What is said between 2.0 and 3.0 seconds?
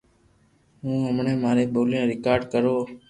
ني ريڪارڌ ڪرو